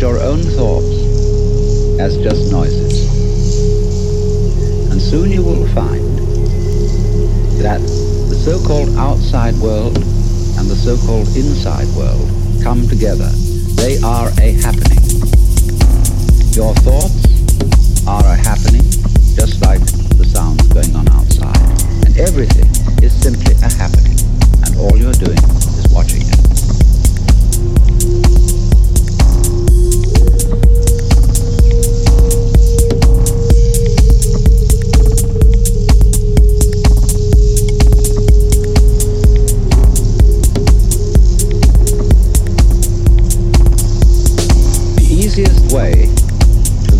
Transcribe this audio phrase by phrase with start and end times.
[0.00, 0.92] your own thoughts
[2.00, 3.08] as just noises.
[4.90, 6.18] And soon you will find
[7.62, 12.28] that the so-called outside world and the so-called inside world
[12.62, 13.30] come together.
[13.76, 15.00] They are a happening.
[16.52, 18.84] Your thoughts are a happening,
[19.32, 19.80] just like
[20.18, 21.56] the sounds going on outside.
[22.04, 22.68] And everything
[23.02, 24.18] is simply a happening.
[24.60, 25.55] And all you're doing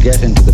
[0.07, 0.46] get into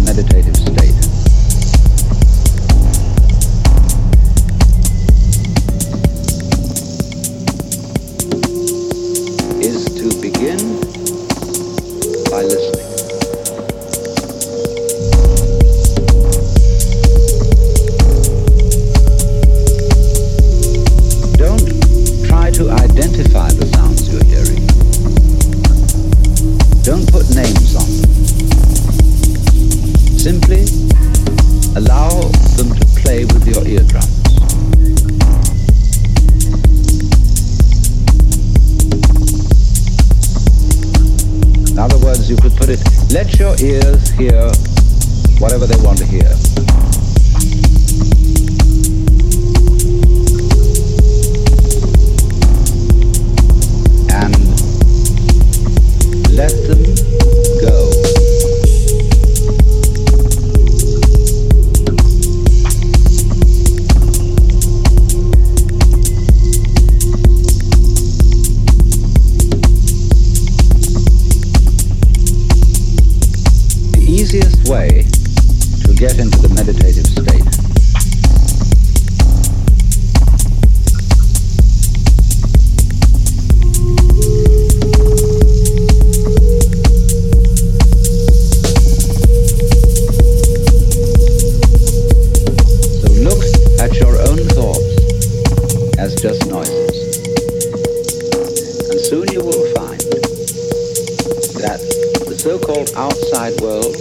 [102.42, 103.94] so-called outside world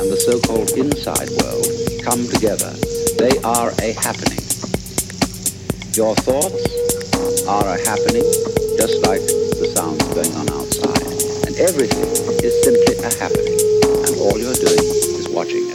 [0.00, 1.68] and the so-called inside world
[2.00, 2.72] come together.
[3.20, 4.40] They are a happening.
[5.92, 6.64] Your thoughts
[7.44, 8.24] are a happening,
[8.80, 11.04] just like the sounds going on outside.
[11.44, 12.08] And everything
[12.40, 13.60] is simply a happening.
[14.08, 14.88] And all you're doing
[15.20, 15.73] is watching it.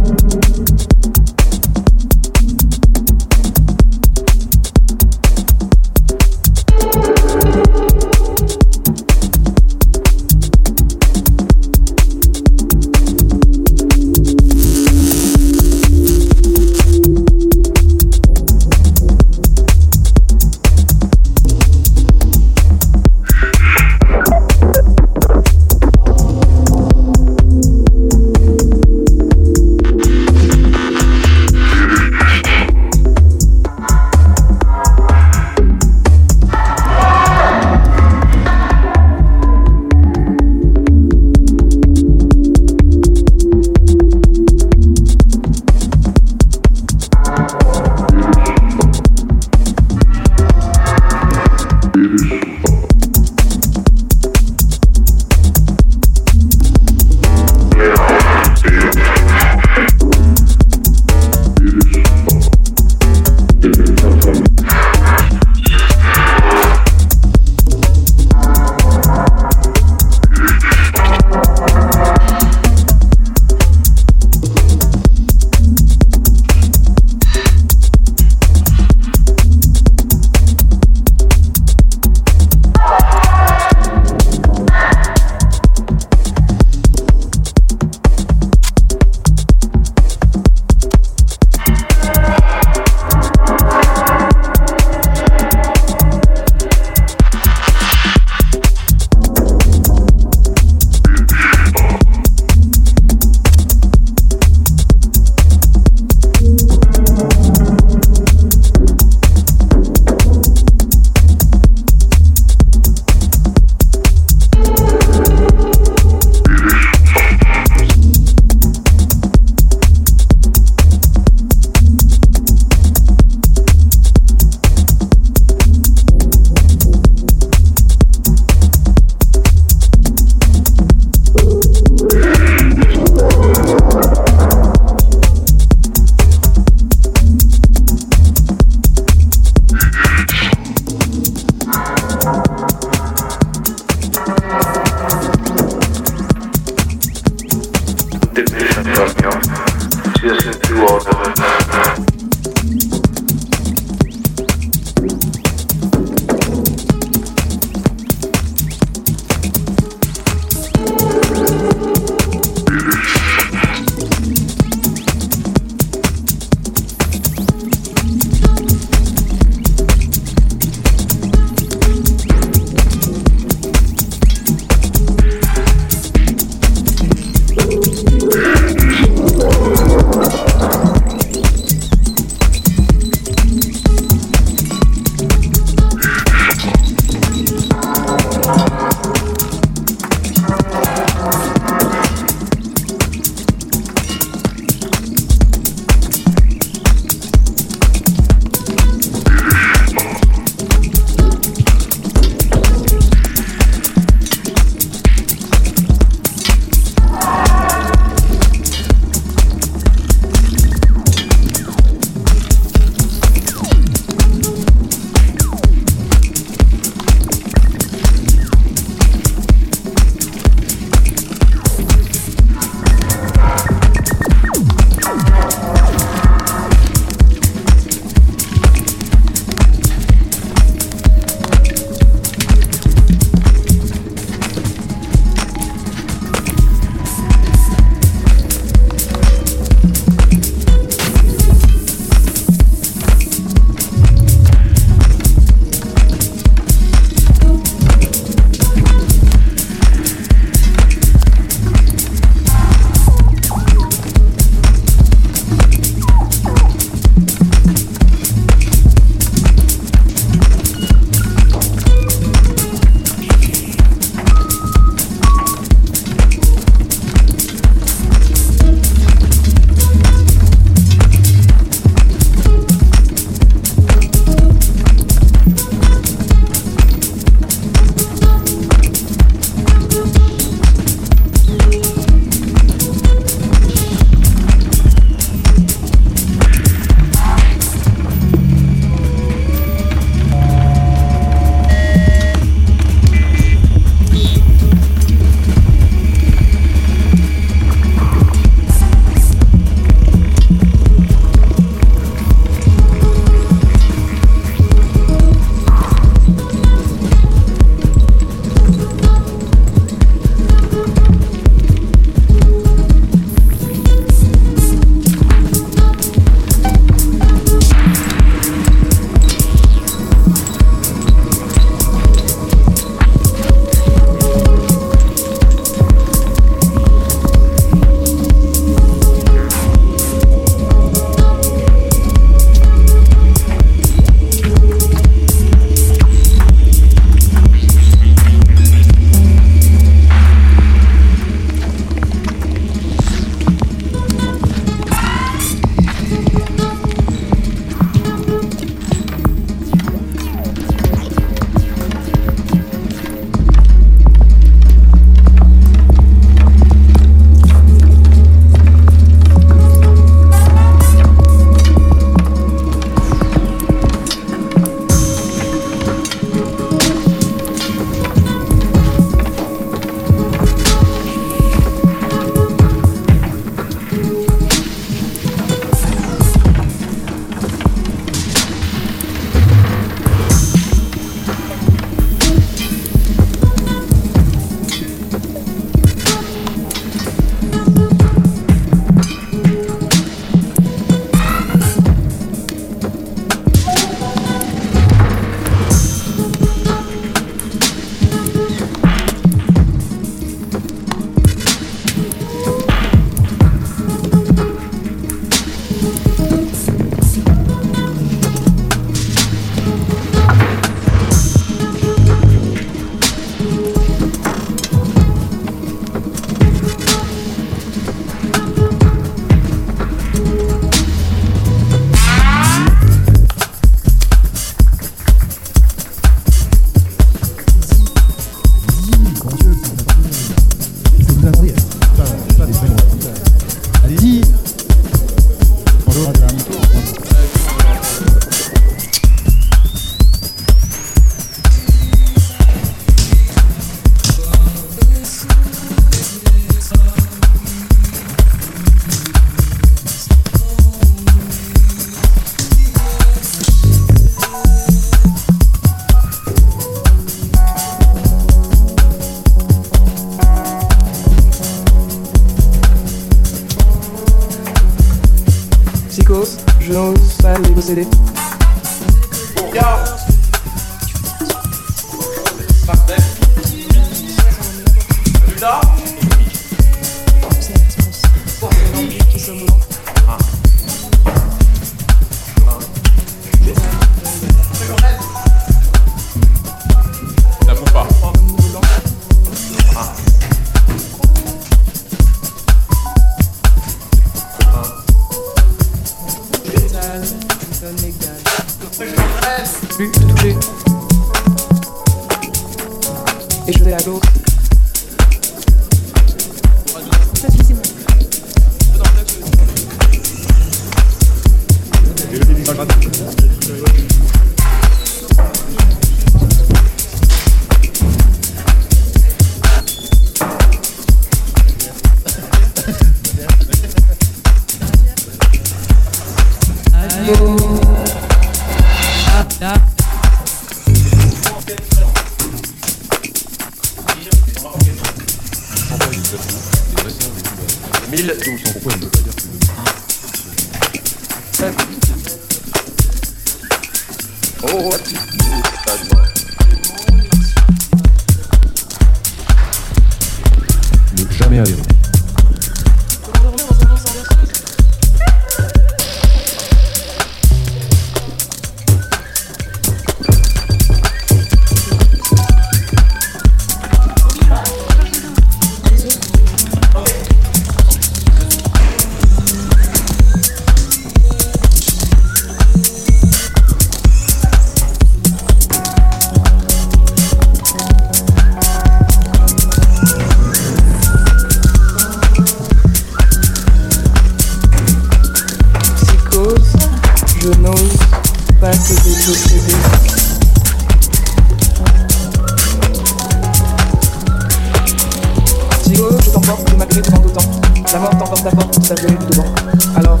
[598.74, 599.32] Devant.
[599.76, 600.00] Alors,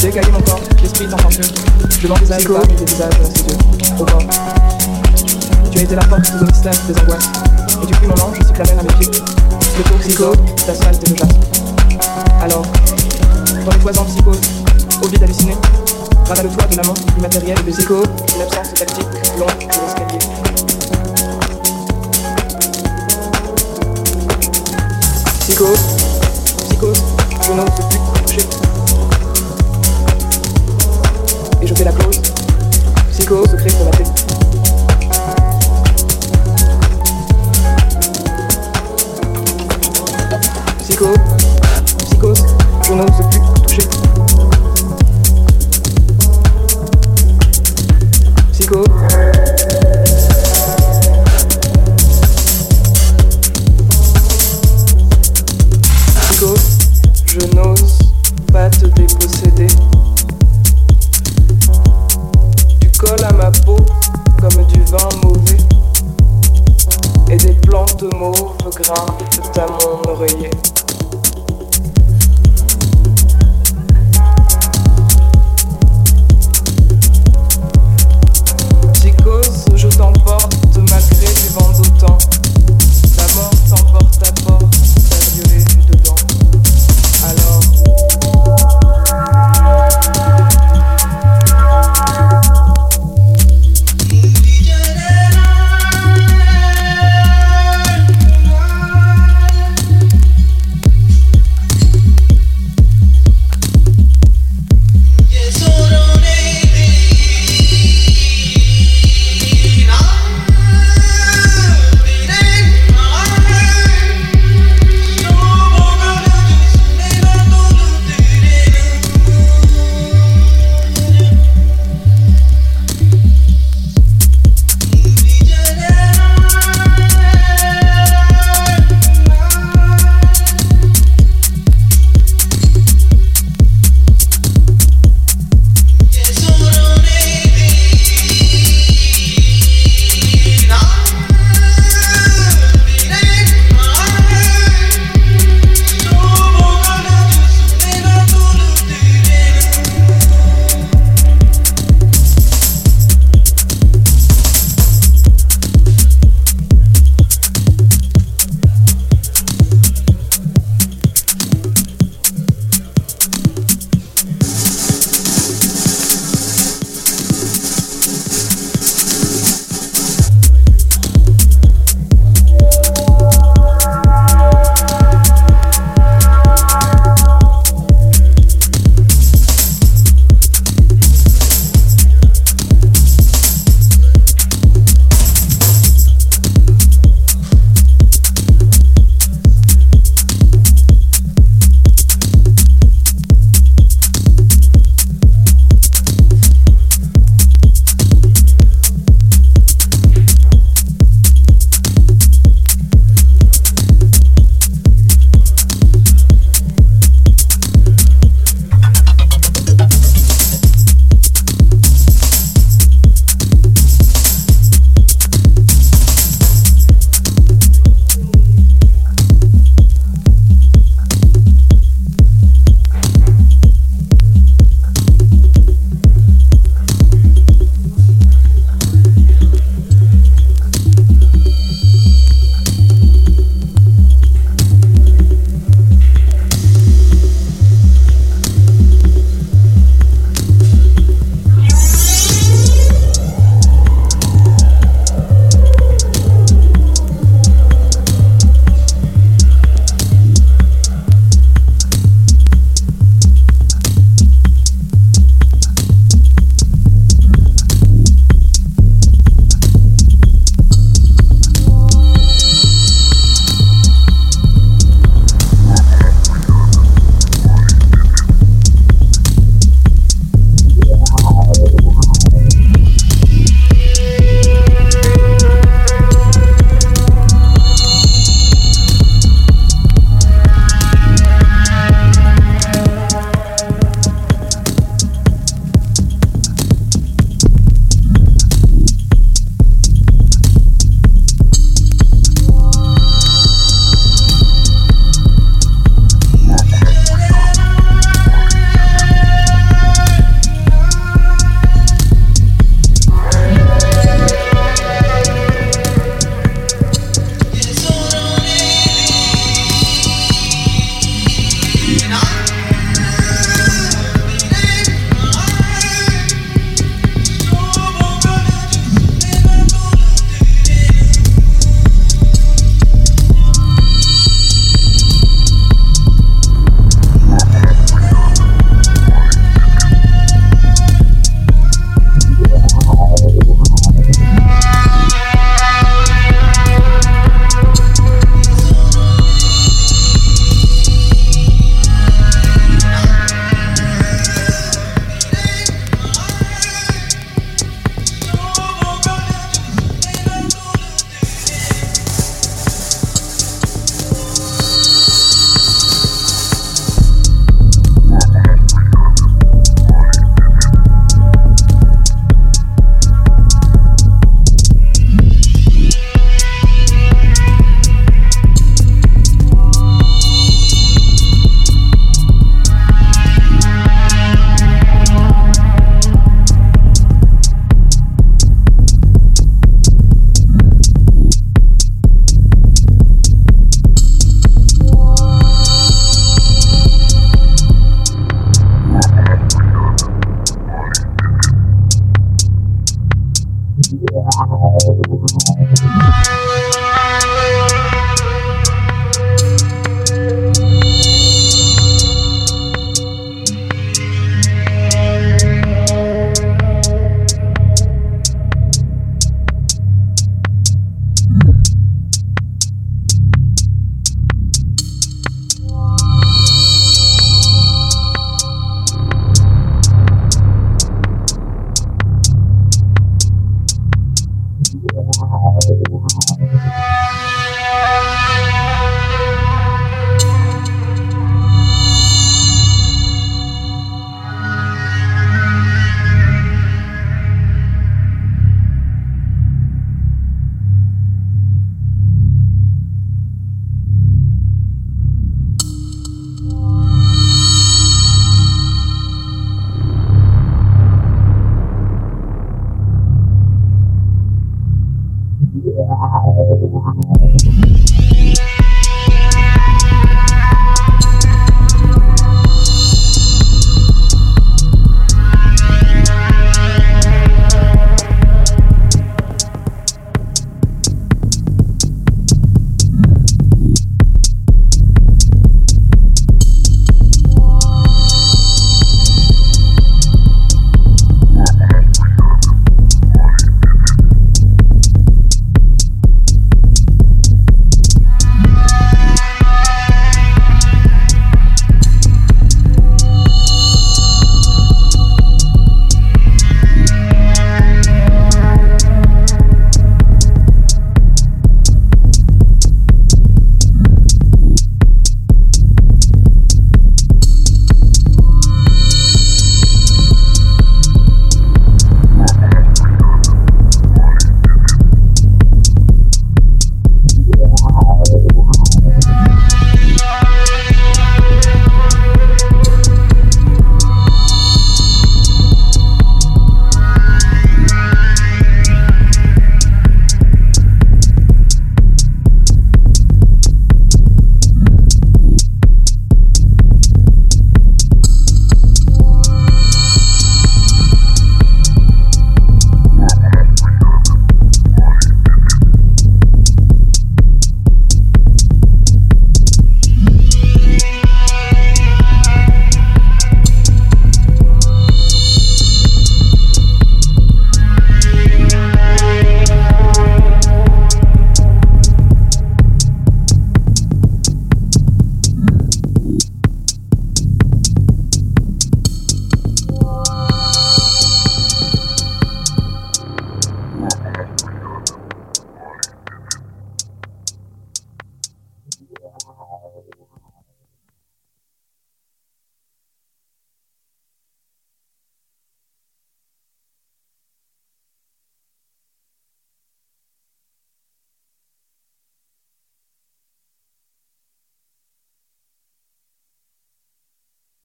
[0.00, 1.46] dégaler mon corps, l'esprit t'enfanteur.
[2.00, 3.58] Je m'envisage pas des visages de ses yeux.
[3.98, 4.22] Au bord.
[5.70, 7.28] Tu as été la porte des mystères, des angoisses.
[7.82, 9.10] Et du plus moment, je suis la mer à mes pieds.
[9.76, 10.32] Le tour psycho,
[10.66, 11.36] d'asphalte et de jaspe.
[12.40, 12.62] Alors,
[13.64, 14.40] dans les toisons psychose,
[15.02, 15.54] au vide halluciné,
[16.30, 18.04] à le toit de l'amant, du matériel et des échos,
[18.36, 19.06] une absence tactique,
[19.38, 20.18] longue de l'escalier.
[25.40, 25.99] Psychose,
[27.50, 28.48] je n'ose plus toucher.
[31.60, 32.20] Et je fais la close.
[33.10, 34.26] Psychose, secret pour la tête.
[40.78, 41.18] Psychose,
[42.04, 42.44] psychose,
[42.82, 43.39] je n'ose plus